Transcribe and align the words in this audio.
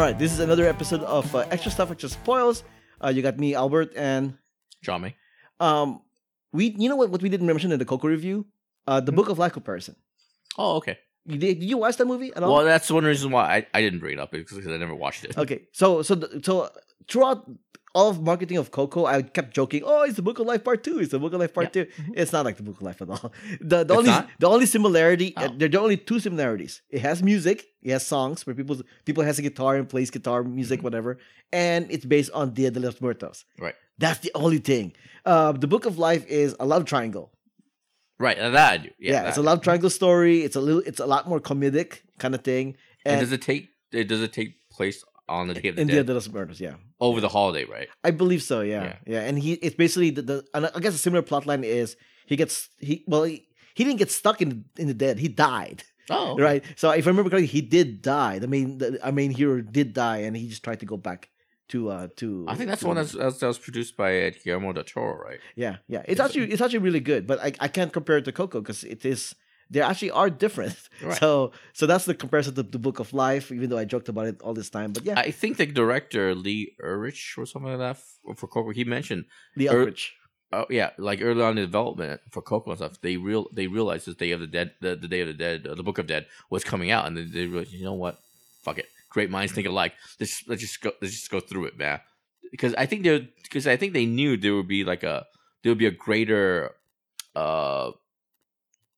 All 0.00 0.06
right, 0.06 0.18
this 0.18 0.32
is 0.32 0.38
another 0.38 0.66
episode 0.66 1.02
of 1.02 1.36
uh, 1.36 1.40
Extra 1.50 1.70
Stuff, 1.70 1.90
Extra 1.90 2.08
Spoils. 2.08 2.64
Uh, 3.04 3.08
you 3.08 3.20
got 3.20 3.38
me, 3.38 3.54
Albert, 3.54 3.92
and 3.94 4.32
Jame. 4.82 5.12
um, 5.60 6.00
we. 6.54 6.74
You 6.78 6.88
know 6.88 6.96
what? 6.96 7.10
What 7.10 7.20
we 7.20 7.28
didn't 7.28 7.46
mention 7.46 7.70
in 7.70 7.78
the 7.78 7.84
Coco 7.84 8.08
review, 8.08 8.46
uh, 8.86 9.00
the 9.00 9.12
Book 9.12 9.28
of 9.28 9.38
Life 9.38 9.52
comparison. 9.52 9.96
Oh, 10.56 10.76
okay. 10.76 10.96
You 11.26 11.36
did, 11.36 11.60
did 11.60 11.68
you 11.68 11.76
watch 11.76 11.98
that 11.98 12.06
movie 12.06 12.32
at 12.34 12.42
all? 12.42 12.50
Well, 12.50 12.64
that's 12.64 12.90
one 12.90 13.04
reason 13.04 13.30
why 13.30 13.56
I, 13.56 13.66
I 13.74 13.82
didn't 13.82 13.98
bring 13.98 14.14
it 14.14 14.20
up 14.20 14.30
because 14.30 14.66
I 14.66 14.74
never 14.78 14.94
watched 14.94 15.24
it. 15.26 15.36
Okay, 15.36 15.68
so 15.72 16.00
so 16.00 16.18
so 16.42 16.70
throughout 17.06 17.44
all 17.94 18.08
of 18.10 18.22
marketing 18.22 18.56
of 18.56 18.70
Coco, 18.70 19.04
I 19.06 19.22
kept 19.22 19.54
joking, 19.54 19.82
"Oh, 19.84 20.02
it's 20.02 20.14
the 20.16 20.22
Book 20.22 20.38
of 20.38 20.46
Life 20.46 20.62
Part 20.64 20.84
2. 20.84 21.00
It's 21.00 21.10
the 21.10 21.18
Book 21.18 21.32
of 21.32 21.40
Life 21.40 21.52
Part 21.54 21.72
2 21.72 21.86
It's 22.14 22.32
not 22.32 22.44
like 22.44 22.56
the 22.56 22.62
Book 22.62 22.76
of 22.76 22.82
Life 22.82 23.02
at 23.02 23.08
all. 23.10 23.32
The 23.60 23.84
the 23.84 23.94
only 23.94 24.10
not? 24.10 24.28
the 24.38 24.48
only 24.48 24.66
similarity, 24.66 25.32
Oh. 25.36 25.44
uh, 25.44 25.48
there 25.56 25.68
are 25.74 25.82
only 25.82 25.96
two 25.96 26.20
similarities. 26.20 26.82
It 26.90 27.00
has 27.00 27.22
music, 27.22 27.66
it 27.82 27.90
has 27.92 28.06
songs 28.06 28.46
where 28.46 28.54
people 28.54 28.76
people 29.04 29.24
has 29.24 29.38
a 29.38 29.42
guitar 29.42 29.76
and 29.76 29.88
plays 29.88 30.10
guitar 30.10 30.42
music, 30.44 30.82
whatever, 30.82 31.18
and 31.52 31.90
it's 31.90 32.04
based 32.04 32.30
on 32.32 32.54
Dia 32.54 32.70
de 32.70 32.80
los 32.80 33.00
Muertos. 33.00 33.44
Mm-hmm. 33.44 33.64
Right. 33.64 33.74
That's 33.98 34.20
the 34.20 34.30
only 34.34 34.58
thing. 34.58 34.92
Uh, 35.26 35.52
the 35.52 35.66
Book 35.66 35.84
of 35.84 35.98
Life 35.98 36.24
is 36.26 36.54
a 36.60 36.64
love 36.66 36.84
triangle. 36.84 37.32
Right, 38.18 38.38
and 38.38 38.54
that 38.54 38.72
I 38.72 38.76
do. 38.76 38.90
Yeah, 38.98 39.12
Yeah, 39.12 39.28
it's 39.28 39.38
a 39.38 39.42
love 39.42 39.62
triangle 39.62 39.90
story. 39.90 40.42
It's 40.46 40.56
a 40.56 40.60
little, 40.60 40.82
it's 40.86 41.00
a 41.00 41.06
lot 41.06 41.26
more 41.28 41.40
comedic 41.40 42.00
kind 42.18 42.34
of 42.34 42.42
thing. 42.42 42.76
And, 43.04 43.14
And, 43.14 43.20
does 43.20 43.32
it 43.32 43.42
take? 43.42 43.68
It 43.92 44.08
does 44.08 44.20
it 44.22 44.32
take 44.32 44.56
place 44.70 45.02
on 45.30 45.48
the 45.48 45.54
Day 45.54 45.68
of 45.68 45.76
the 45.76 45.82
in 45.82 45.88
Dia 45.88 45.96
Dead 45.98 46.06
de 46.06 46.14
los 46.14 46.28
Muertos, 46.28 46.60
yeah. 46.60 46.74
over 47.00 47.20
the 47.20 47.28
holiday, 47.28 47.64
right? 47.64 47.88
I 48.04 48.10
believe 48.10 48.42
so. 48.42 48.60
Yeah, 48.60 48.96
yeah. 49.06 49.20
And 49.22 49.38
he 49.38 49.52
it's 49.54 49.76
basically 49.76 50.10
the, 50.10 50.22
the 50.22 50.44
and 50.52 50.70
I 50.74 50.80
guess 50.80 50.94
a 50.94 50.98
similar 50.98 51.22
plot 51.22 51.46
line 51.46 51.64
is 51.64 51.96
he 52.26 52.36
gets 52.36 52.68
he 52.78 53.04
well 53.06 53.22
he, 53.24 53.46
he 53.74 53.84
didn't 53.84 53.98
get 53.98 54.10
stuck 54.10 54.42
in 54.42 54.64
in 54.76 54.86
the 54.88 54.94
dead. 54.94 55.18
He 55.18 55.28
died. 55.28 55.84
Oh, 56.10 56.36
Right. 56.36 56.64
So 56.76 56.90
if 56.90 57.06
I 57.06 57.10
remember 57.10 57.30
correctly, 57.30 57.46
he 57.46 57.60
did 57.60 58.02
die. 58.02 58.40
The 58.40 58.48
main 58.48 58.78
the 58.78 58.98
our 59.04 59.12
main 59.12 59.30
hero 59.30 59.60
did 59.60 59.92
die, 59.92 60.18
and 60.18 60.36
he 60.36 60.48
just 60.48 60.64
tried 60.64 60.80
to 60.80 60.86
go 60.86 60.96
back 60.96 61.28
to 61.68 61.88
uh 61.90 62.08
to. 62.16 62.44
I 62.48 62.56
think 62.56 62.68
that's 62.68 62.82
to- 62.82 62.88
one 62.88 62.96
that's, 62.96 63.12
that's 63.12 63.38
that 63.38 63.46
was 63.46 63.58
produced 63.58 63.96
by 63.96 64.10
uh, 64.26 64.30
Guillermo 64.42 64.72
del 64.72 64.84
Toro, 64.84 65.16
right? 65.22 65.38
Yeah, 65.54 65.76
yeah. 65.86 66.02
It's 66.06 66.20
actually 66.20 66.50
it's 66.50 66.60
actually 66.60 66.80
really 66.80 67.00
good, 67.00 67.26
but 67.26 67.38
I 67.38 67.52
I 67.60 67.68
can't 67.68 67.92
compare 67.92 68.18
it 68.18 68.24
to 68.24 68.32
Coco 68.32 68.60
because 68.60 68.82
it 68.84 69.04
is. 69.04 69.34
They 69.70 69.80
actually 69.80 70.10
are 70.10 70.28
different, 70.30 70.76
Right. 71.02 71.16
so 71.18 71.52
so 71.72 71.86
that's 71.86 72.04
the 72.04 72.14
comparison 72.14 72.54
to 72.56 72.62
the 72.64 72.78
Book 72.78 72.98
of 72.98 73.12
Life. 73.12 73.52
Even 73.52 73.70
though 73.70 73.78
I 73.78 73.84
joked 73.84 74.08
about 74.08 74.26
it 74.26 74.40
all 74.42 74.52
this 74.54 74.68
time, 74.70 74.92
but 74.92 75.04
yeah, 75.04 75.18
I 75.18 75.30
think 75.30 75.56
the 75.58 75.66
director 75.66 76.34
Lee 76.34 76.74
Urich 76.82 77.38
or 77.38 77.46
something 77.46 77.70
like 77.70 77.78
that 77.78 78.36
for 78.36 78.46
Coco, 78.48 78.70
he 78.70 78.84
mentioned, 78.84 79.26
the 79.56 79.68
er- 79.68 79.78
Eldritch. 79.78 80.14
oh 80.52 80.66
yeah, 80.70 80.90
like 80.98 81.20
early 81.22 81.42
on 81.42 81.56
in 81.58 81.64
development 81.64 82.20
for 82.32 82.42
Coco 82.42 82.70
and 82.70 82.78
stuff, 82.78 83.00
they 83.00 83.16
real 83.16 83.46
they 83.54 83.68
realized 83.68 84.06
this 84.06 84.16
Day 84.16 84.32
of 84.32 84.40
the 84.40 84.48
Dead, 84.48 84.72
the, 84.80 84.96
the 84.96 85.06
Day 85.08 85.20
of 85.20 85.28
the 85.28 85.34
Dead, 85.34 85.66
uh, 85.66 85.74
the 85.76 85.84
Book 85.84 85.98
of 85.98 86.06
Dead 86.08 86.26
was 86.50 86.64
coming 86.64 86.90
out, 86.90 87.06
and 87.06 87.16
they, 87.16 87.22
they 87.24 87.46
realized, 87.46 87.72
you 87.72 87.84
know 87.84 87.94
what, 87.94 88.18
fuck 88.64 88.78
it, 88.78 88.86
great 89.08 89.30
minds 89.30 89.52
think 89.52 89.68
alike. 89.68 89.94
Let's 90.18 90.42
let's 90.48 90.62
just 90.62 90.80
go 90.82 90.90
let's 91.00 91.14
just 91.14 91.30
go 91.30 91.38
through 91.40 91.66
it, 91.66 91.78
man. 91.78 92.00
Because 92.50 92.74
I 92.74 92.86
think 92.86 93.04
they 93.04 93.28
because 93.44 93.68
I 93.68 93.76
think 93.76 93.92
they 93.92 94.06
knew 94.06 94.36
there 94.36 94.54
would 94.56 94.66
be 94.66 94.82
like 94.82 95.04
a 95.04 95.26
there 95.62 95.70
would 95.70 95.78
be 95.78 95.86
a 95.86 95.92
greater 95.92 96.72
uh 97.36 97.92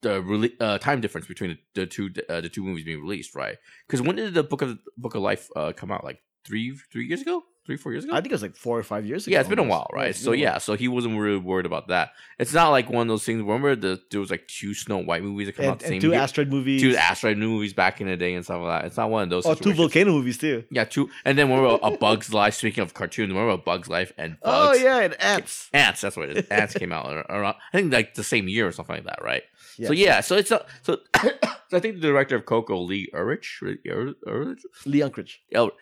the 0.03 0.53
uh, 0.61 0.79
time 0.79 1.01
difference 1.01 1.27
between 1.27 1.59
the, 1.75 1.81
the 1.81 1.87
two 1.87 2.11
uh, 2.29 2.41
the 2.41 2.49
two 2.49 2.63
movies 2.63 2.85
being 2.85 3.01
released, 3.01 3.35
right? 3.35 3.57
Because 3.87 4.03
when 4.03 4.17
did 4.17 4.35
the 4.35 4.43
Book 4.43 4.63
of 4.63 4.79
Book 4.97 5.15
of 5.15 5.23
Life 5.23 5.49
uh, 5.57 5.73
come 5.73 5.91
out? 5.91 6.05
Like 6.05 6.21
three 6.45 6.77
three 6.91 7.07
years 7.07 7.23
ago, 7.23 7.43
three 7.67 7.77
four 7.77 7.93
years 7.93 8.05
ago. 8.05 8.13
I 8.13 8.17
think 8.17 8.33
it 8.33 8.35
was 8.35 8.43
like 8.43 8.57
four 8.57 8.79
or 8.79 8.83
five 8.83 9.07
years 9.07 9.27
ago. 9.27 9.33
Yeah, 9.33 9.41
it's 9.41 9.49
been 9.49 9.59
a 9.59 9.63
while, 9.65 9.89
right? 9.93 10.15
So 10.15 10.33
yeah, 10.33 10.59
so 10.59 10.75
he 10.75 10.89
wasn't 10.89 11.19
really 11.19 11.39
worried 11.39 11.67
about 11.67 11.89
that. 11.89 12.11
It's 12.39 12.53
not 12.53 12.71
like 12.71 12.91
one 12.91 13.03
of 13.03 13.09
those 13.09 13.25
things. 13.25 13.41
Remember, 13.41 13.77
the 13.77 14.01
there 14.11 14.21
was 14.21 14.31
like 14.31 14.49
two 14.49 14.75
Snow 14.75 14.99
White 14.99 15.23
movies 15.23 15.47
that 15.47 15.57
come 15.57 15.67
out 15.67 15.79
the 15.79 15.85
same 15.87 15.93
and 15.95 16.01
two 16.01 16.11
year, 16.11 16.19
asteroid 16.21 16.49
movies. 16.49 16.83
two 16.83 16.97
asteroid 16.97 17.39
movies 17.39 17.73
back 17.73 18.01
in 18.01 18.09
the 18.09 18.17
day 18.17 18.35
and 18.35 18.45
stuff 18.45 18.63
like 18.63 18.83
that. 18.83 18.87
It's 18.87 18.97
not 18.97 19.11
one 19.11 19.25
of 19.25 19.31
those. 19.31 19.47
Oh, 19.47 19.55
two 19.55 19.73
volcano 19.73 20.13
movies 20.13 20.39
too. 20.39 20.65
Yeah, 20.71 20.85
two. 20.85 21.11
And 21.25 21.39
then 21.39 21.49
remember 21.49 21.79
a 21.83 21.97
Bug's 21.97 22.33
Life. 22.35 22.55
Speaking 22.55 22.83
of 22.83 22.95
cartoons, 22.95 23.29
remember 23.29 23.53
a 23.53 23.59
Bug's 23.59 23.89
Life 23.89 24.13
and 24.19 24.37
Oh 24.43 24.73
yeah, 24.75 24.99
and 25.01 25.21
ants. 25.21 25.69
Ants. 25.73 26.01
That's 26.01 26.17
what 26.17 26.31
it 26.31 26.37
is. 26.39 26.49
Ants 26.49 26.75
came 26.75 26.93
out 26.93 27.07
around. 27.29 27.55
I 27.73 27.77
think 27.79 27.93
like 27.93 28.15
the 28.15 28.25
same 28.25 28.49
year 28.49 28.67
or 28.67 28.73
something 28.73 28.97
like 28.97 29.05
that, 29.05 29.23
right? 29.23 29.43
Yeah. 29.79 29.87
So 29.89 29.93
yeah, 29.95 30.21
so 30.21 30.37
it's 30.37 30.51
a, 30.51 30.65
so. 30.83 30.99
so 31.23 31.77
I 31.77 31.81
think 31.81 31.97
the 31.97 32.01
director 32.01 32.37
of 32.37 32.45
Coco, 32.47 32.79
Lee 32.81 33.09
Urich, 33.15 33.47
Urich, 33.63 34.59
Lee 34.87 35.01
Unkrich. 35.01 35.37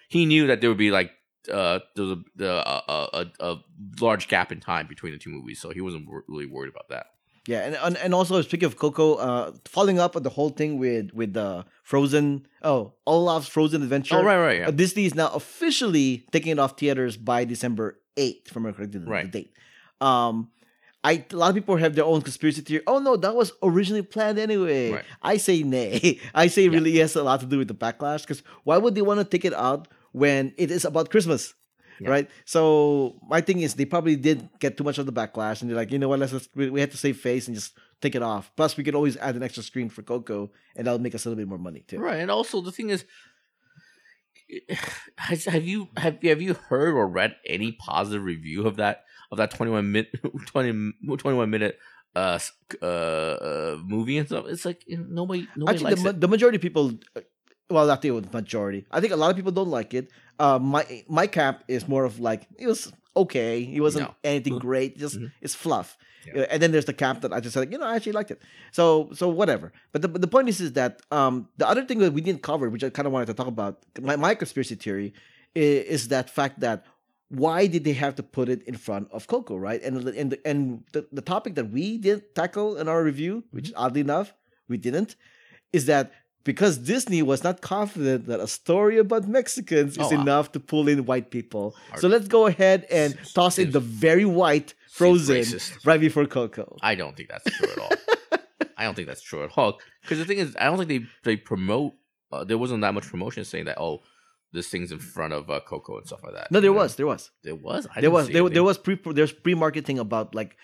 He 0.08 0.26
knew 0.26 0.46
that 0.46 0.60
there 0.60 0.70
would 0.70 0.78
be 0.78 0.90
like 0.90 1.10
uh 1.50 1.80
there 1.96 2.04
a, 2.04 2.16
the, 2.36 2.52
uh, 2.52 2.80
a, 2.88 3.26
a, 3.40 3.52
a 3.52 3.56
large 4.00 4.28
gap 4.28 4.52
in 4.52 4.60
time 4.60 4.86
between 4.86 5.12
the 5.12 5.18
two 5.18 5.30
movies, 5.30 5.60
so 5.60 5.70
he 5.70 5.80
wasn't 5.80 6.06
wor- 6.08 6.24
really 6.28 6.46
worried 6.46 6.70
about 6.70 6.88
that. 6.90 7.06
Yeah, 7.48 7.60
and, 7.66 7.74
and 7.76 7.96
and 7.96 8.14
also 8.14 8.40
speaking 8.42 8.66
of 8.66 8.76
Coco, 8.76 9.14
uh, 9.14 9.52
following 9.64 9.98
up 9.98 10.14
on 10.14 10.22
the 10.22 10.30
whole 10.30 10.50
thing 10.50 10.78
with 10.78 11.12
with 11.14 11.32
the 11.32 11.64
Frozen, 11.82 12.46
oh 12.62 12.92
Olaf's 13.06 13.48
Frozen 13.48 13.82
Adventure. 13.82 14.16
Oh 14.16 14.22
right, 14.22 14.38
right, 14.38 14.58
yeah. 14.60 14.68
Uh, 14.68 14.70
Disney 14.70 15.06
is 15.06 15.14
now 15.14 15.30
officially 15.32 16.26
taking 16.30 16.52
it 16.52 16.58
off 16.58 16.78
theaters 16.78 17.16
by 17.16 17.44
December 17.44 17.98
eighth, 18.18 18.52
from 18.52 18.66
a 18.66 18.72
correct 18.72 18.92
the, 18.92 18.98
the 19.00 19.06
Right. 19.10 19.30
date. 19.30 19.52
Um, 20.00 20.50
I 21.02 21.24
a 21.30 21.36
lot 21.36 21.48
of 21.48 21.54
people 21.54 21.76
have 21.76 21.94
their 21.94 22.04
own 22.04 22.20
conspiracy 22.20 22.60
theory. 22.60 22.82
Oh 22.86 22.98
no, 22.98 23.16
that 23.16 23.34
was 23.34 23.52
originally 23.62 24.02
planned 24.02 24.38
anyway. 24.38 24.92
Right. 24.92 25.04
I 25.22 25.36
say 25.38 25.62
nay. 25.62 26.20
I 26.34 26.48
say 26.48 26.66
it 26.66 26.70
really 26.70 26.96
has 26.98 27.16
a 27.16 27.22
lot 27.22 27.40
to 27.40 27.46
do 27.46 27.58
with 27.58 27.68
the 27.68 27.74
backlash. 27.74 28.22
Because 28.22 28.42
why 28.64 28.76
would 28.76 28.94
they 28.94 29.02
want 29.02 29.18
to 29.18 29.24
take 29.24 29.44
it 29.44 29.54
out 29.54 29.88
when 30.12 30.52
it 30.58 30.70
is 30.70 30.84
about 30.84 31.10
Christmas? 31.10 31.54
Yeah. 32.00 32.10
Right. 32.10 32.30
So 32.44 33.18
my 33.28 33.40
thing 33.40 33.60
is 33.60 33.74
they 33.74 33.84
probably 33.84 34.16
did 34.16 34.48
get 34.58 34.76
too 34.76 34.84
much 34.84 34.98
of 34.98 35.06
the 35.06 35.12
backlash, 35.12 35.60
and 35.60 35.70
they're 35.70 35.76
like, 35.76 35.90
you 35.92 35.98
know 35.98 36.08
what? 36.08 36.18
Let's, 36.18 36.32
let's 36.32 36.48
we, 36.54 36.70
we 36.70 36.80
have 36.80 36.90
to 36.90 36.96
save 36.96 37.18
face 37.18 37.46
and 37.46 37.54
just 37.54 37.78
take 38.00 38.14
it 38.14 38.22
off. 38.22 38.50
Plus, 38.56 38.76
we 38.76 38.84
could 38.84 38.94
always 38.94 39.16
add 39.18 39.36
an 39.36 39.42
extra 39.42 39.62
screen 39.62 39.88
for 39.90 40.02
Coco, 40.02 40.50
and 40.76 40.86
that'll 40.86 40.98
make 40.98 41.14
us 41.14 41.24
a 41.24 41.28
little 41.28 41.40
bit 41.40 41.48
more 41.48 41.58
money 41.58 41.84
too. 41.86 41.98
Right, 41.98 42.20
and 42.20 42.30
also 42.30 42.62
the 42.62 42.72
thing 42.72 42.90
is, 42.90 43.04
has, 45.16 45.44
have 45.44 45.64
you 45.64 45.88
have 45.96 46.18
you 46.22 46.30
have 46.30 46.42
you 46.42 46.54
heard 46.54 46.94
or 46.94 47.06
read 47.06 47.36
any 47.46 47.72
positive 47.72 48.24
review 48.24 48.66
of 48.66 48.76
that 48.76 49.04
of 49.30 49.38
that 49.38 49.50
21 49.52 49.92
minute 49.92 50.08
20, 50.46 50.92
21 51.18 51.50
minute 51.50 51.78
uh, 52.16 52.38
uh 52.82 52.86
uh 52.86 53.76
movie 53.84 54.18
and 54.18 54.26
stuff? 54.26 54.46
It's 54.48 54.64
like 54.64 54.82
you 54.86 54.98
know, 54.98 55.06
nobody 55.08 55.46
nobody 55.56 55.76
Actually, 55.76 55.90
likes 55.90 56.02
the, 56.02 56.08
it. 56.10 56.20
the 56.20 56.28
majority 56.28 56.56
of 56.56 56.62
people, 56.62 56.92
uh, 57.16 57.20
well, 57.68 57.86
not 57.86 58.02
the 58.02 58.10
majority. 58.32 58.86
I 58.90 59.00
think 59.00 59.12
a 59.12 59.16
lot 59.16 59.30
of 59.30 59.36
people 59.36 59.52
don't 59.52 59.70
like 59.70 59.94
it. 59.94 60.10
Uh, 60.38 60.58
my 60.58 60.84
my 61.08 61.26
cap 61.26 61.64
is 61.68 61.86
more 61.86 62.04
of 62.04 62.18
like 62.18 62.48
it 62.58 62.66
was 62.66 62.92
okay. 63.16 63.62
It 63.62 63.80
wasn't 63.80 64.08
No. 64.08 64.14
anything 64.24 64.58
great. 64.58 64.96
Just 64.98 65.18
Mhm. 65.18 65.30
it's 65.40 65.54
fluff. 65.54 65.96
Yeah. 66.26 66.42
Uh, 66.42 66.46
And 66.50 66.62
then 66.62 66.70
there's 66.72 66.84
the 66.84 66.92
cap 67.04 67.20
that 67.22 67.32
I 67.32 67.40
just 67.40 67.54
said, 67.54 67.70
you 67.72 67.78
know, 67.78 67.86
I 67.86 67.96
actually 67.96 68.12
liked 68.12 68.30
it. 68.30 68.40
So 68.72 69.10
so 69.12 69.28
whatever. 69.28 69.72
But 69.92 70.02
the 70.02 70.08
but 70.08 70.20
the 70.20 70.28
point 70.28 70.48
is 70.48 70.60
is 70.60 70.72
that 70.72 71.00
um 71.10 71.48
the 71.58 71.66
other 71.68 71.84
thing 71.84 71.98
that 72.00 72.12
we 72.12 72.20
didn't 72.20 72.42
cover, 72.42 72.68
which 72.70 72.84
I 72.84 72.90
kind 72.90 73.06
of 73.06 73.12
wanted 73.12 73.26
to 73.26 73.34
talk 73.34 73.46
about, 73.56 73.74
my 74.00 74.16
my 74.16 74.34
conspiracy 74.34 74.74
theory 74.74 75.12
is, 75.54 75.84
is 75.94 76.08
that 76.08 76.30
fact 76.30 76.60
that 76.60 76.84
why 77.30 77.66
did 77.66 77.84
they 77.84 77.92
have 77.94 78.14
to 78.16 78.22
put 78.22 78.48
it 78.48 78.62
in 78.64 78.76
front 78.76 79.08
of 79.12 79.26
Coco, 79.26 79.56
right? 79.56 79.80
And 79.82 79.96
the- 80.02 80.18
and 80.20 80.32
the, 80.32 80.38
and 80.46 80.82
the, 80.92 81.06
the 81.12 81.22
topic 81.22 81.54
that 81.54 81.70
we 81.70 81.96
didn't 81.98 82.34
tackle 82.34 82.76
in 82.76 82.88
our 82.88 83.02
review, 83.02 83.44
which 83.52 83.72
oddly 83.76 84.00
enough 84.02 84.34
we 84.68 84.76
didn't, 84.76 85.14
is 85.72 85.86
that 85.86 86.12
because 86.42 86.78
Disney 86.78 87.22
was 87.22 87.44
not 87.44 87.60
confident 87.60 88.26
that 88.26 88.40
a 88.40 88.46
story 88.48 88.96
about 88.98 89.28
Mexicans 89.28 89.96
is 89.98 90.10
Oh, 90.12 90.20
enough 90.20 90.50
to 90.52 90.60
pull 90.60 90.88
in 90.88 91.04
white 91.04 91.30
people. 91.30 91.76
So 91.98 92.08
let's 92.08 92.28
go 92.28 92.46
ahead 92.46 92.86
and 92.90 93.16
toss 93.34 93.58
in 93.58 93.70
the 93.72 93.80
very 93.80 94.24
white 94.24 94.74
Frozen 94.90 95.44
right 95.84 96.00
before 96.00 96.26
Coco. 96.26 96.76
I 96.82 96.94
don't 96.94 97.14
think 97.16 97.28
that's 97.28 97.48
true 97.56 97.70
at 97.70 97.78
all. 97.78 97.92
I 98.76 98.84
don't 98.84 98.94
think 98.94 99.06
that's 99.08 99.22
true 99.22 99.44
at 99.44 99.50
all. 99.56 99.78
Because 100.02 100.18
the 100.18 100.24
thing 100.24 100.38
is, 100.38 100.56
I 100.58 100.64
don't 100.64 100.78
think 100.78 100.88
they 100.88 101.00
they 101.22 101.36
promote. 101.36 101.92
Uh, 102.32 102.44
there 102.44 102.58
wasn't 102.58 102.80
that 102.80 102.94
much 102.94 103.06
promotion 103.06 103.44
saying 103.44 103.66
that. 103.66 103.78
Oh, 103.78 104.00
this 104.52 104.68
thing's 104.68 104.90
in 104.90 104.98
front 104.98 105.32
of 105.32 105.48
uh, 105.48 105.60
Coco 105.60 105.98
and 105.98 106.06
stuff 106.06 106.22
like 106.24 106.34
that. 106.34 106.50
No, 106.50 106.60
there 106.60 106.70
know? 106.70 106.78
was, 106.78 106.96
there 106.96 107.06
was, 107.06 107.30
There 107.42 107.54
was. 107.54 107.86
I 107.94 108.00
there 108.00 108.10
was, 108.10 108.28
there, 108.28 108.48
there 108.48 108.64
was 108.64 108.78
pre, 108.78 108.98
there's 109.12 109.32
pre-marketing 109.32 109.98
about 109.98 110.34
like 110.34 110.56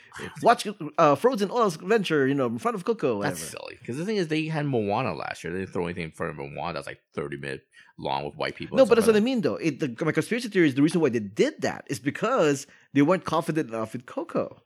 watch 0.42 0.66
uh, 0.98 1.14
Frozen 1.14 1.50
Oil's 1.50 1.76
Adventure, 1.76 2.26
you 2.26 2.34
know, 2.34 2.46
in 2.46 2.58
front 2.58 2.74
of 2.74 2.84
Coco. 2.84 3.22
That's 3.22 3.40
silly. 3.40 3.76
Because 3.78 3.96
the 3.96 4.04
thing 4.04 4.16
is, 4.16 4.28
they 4.28 4.46
had 4.46 4.66
Moana 4.66 5.14
last 5.14 5.44
year. 5.44 5.52
They 5.52 5.60
didn't 5.60 5.72
throw 5.72 5.84
anything 5.84 6.04
in 6.04 6.10
front 6.10 6.38
of 6.38 6.50
Moana 6.50 6.74
that's 6.74 6.86
like 6.86 7.00
thirty 7.14 7.36
minute 7.36 7.62
long 7.98 8.24
with 8.24 8.34
white 8.36 8.56
people. 8.56 8.76
No, 8.76 8.84
but 8.84 8.96
that's 8.96 9.06
stuff 9.06 9.14
what 9.14 9.20
I 9.20 9.24
mean, 9.24 9.40
though. 9.40 9.56
It, 9.56 9.80
the, 9.80 10.04
my 10.04 10.12
conspiracy 10.12 10.48
theory 10.48 10.68
is 10.68 10.74
the 10.74 10.82
reason 10.82 11.00
why 11.00 11.08
they 11.08 11.20
did 11.20 11.62
that 11.62 11.84
is 11.88 11.98
because 11.98 12.66
they 12.92 13.02
weren't 13.02 13.24
confident 13.24 13.68
enough 13.68 13.92
with 13.92 14.06
Coco. 14.06 14.62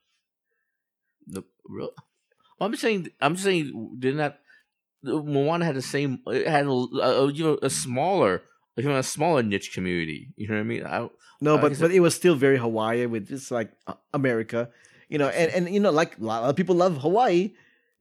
that. 1.26 1.42
The 1.42 1.46
real. 1.68 1.90
Well, 2.58 2.66
I'm 2.66 2.72
just 2.72 2.82
saying. 2.82 3.08
I'm 3.20 3.34
just 3.34 3.44
saying. 3.44 3.96
Didn't 3.98 4.18
that 4.18 4.40
Moana 5.02 5.64
had 5.64 5.76
the 5.76 5.82
same? 5.82 6.20
It 6.26 6.46
had 6.46 6.66
a, 6.66 6.70
a, 6.70 7.32
you 7.32 7.44
know 7.44 7.58
a 7.62 7.70
smaller, 7.70 8.42
you 8.76 8.84
know, 8.84 8.96
a 8.96 9.02
smaller 9.02 9.42
niche 9.42 9.72
community. 9.72 10.28
You 10.36 10.48
know 10.48 10.54
what 10.54 10.60
I 10.60 10.64
mean? 10.64 10.86
I, 10.86 11.08
No, 11.40 11.54
Uh, 11.56 11.60
but 11.62 11.78
but 11.80 11.90
it 11.90 12.00
was 12.00 12.14
still 12.14 12.34
very 12.34 12.58
Hawaii 12.58 13.06
with 13.06 13.28
just 13.28 13.50
like 13.50 13.70
America, 14.14 14.70
you 15.08 15.18
know, 15.18 15.28
and 15.28 15.50
and 15.52 15.74
you 15.74 15.80
know, 15.80 15.90
like 15.90 16.18
a 16.18 16.24
lot 16.24 16.44
of 16.48 16.56
people 16.56 16.74
love 16.76 16.98
Hawaii. 16.98 17.52